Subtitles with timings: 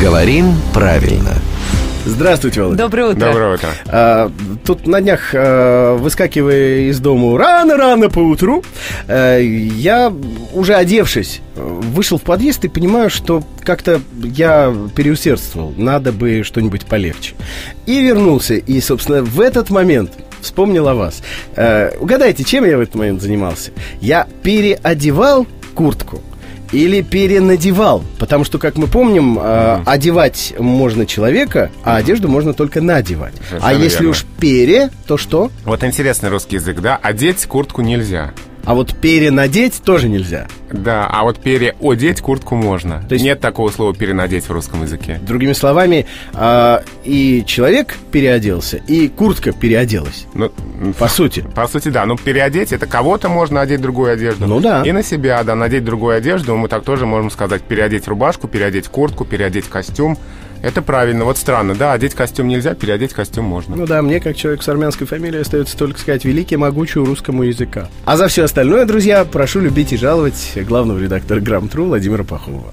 [0.00, 1.34] Говорим правильно.
[2.06, 2.84] Здравствуйте, Володя.
[2.84, 3.20] Доброе утро.
[3.20, 3.68] Доброе утро.
[3.86, 4.32] А,
[4.64, 8.64] тут на днях, а, выскакивая из дому рано-рано по утру,
[9.08, 10.10] а, я,
[10.54, 15.74] уже одевшись, вышел в подъезд и понимаю, что как-то я переусердствовал.
[15.76, 17.34] Надо бы что-нибудь полегче.
[17.84, 18.54] И вернулся.
[18.54, 21.22] И, собственно, в этот момент вспомнил о вас.
[21.56, 23.72] А, угадайте, чем я в этот момент занимался?
[24.00, 26.22] Я переодевал куртку
[26.72, 28.04] или перенадевал.
[28.18, 33.34] Потому что, как мы помним, э, одевать можно человека, а одежду можно только надевать.
[33.36, 34.10] а Совершенно если верно.
[34.10, 35.50] уж пере, то что?
[35.64, 36.98] Вот интересный русский язык, да?
[37.02, 38.32] Одеть куртку нельзя.
[38.64, 40.46] А вот перенадеть тоже нельзя.
[40.70, 43.02] Да, а вот переодеть куртку можно.
[43.08, 45.18] То есть- Нет такого слова перенадеть в русском языке.
[45.22, 50.26] Другими словами, э, и человек переоделся, и куртка переоделась.
[50.34, 50.50] Ну,
[50.98, 51.44] По сути.
[51.54, 52.04] по сути, да.
[52.06, 54.46] Ну, переодеть, это кого-то можно одеть другую одежду.
[54.46, 54.82] Ну да.
[54.84, 56.56] И на себя, да, надеть другую одежду.
[56.56, 57.62] Мы так тоже можем сказать.
[57.62, 60.16] Переодеть рубашку, переодеть куртку, переодеть костюм.
[60.62, 61.24] Это правильно.
[61.24, 63.76] Вот странно, да, одеть костюм нельзя, переодеть костюм можно.
[63.76, 67.88] Ну да, мне, как человек с армянской фамилией, остается только сказать великий, могучий русскому языка.
[68.04, 72.72] А за все остальное, друзья, прошу любить и жаловать главного редактора Грамм-Тру Владимира Пахомова.